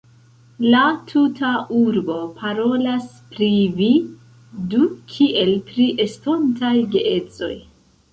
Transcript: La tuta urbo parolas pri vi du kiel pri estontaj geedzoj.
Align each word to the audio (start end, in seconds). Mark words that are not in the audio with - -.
La 0.75 0.79
tuta 1.09 1.49
urbo 1.79 2.15
parolas 2.39 3.05
pri 3.35 3.49
vi 3.81 3.89
du 4.71 4.79
kiel 5.13 5.53
pri 5.69 5.85
estontaj 6.07 6.73
geedzoj. 6.97 7.53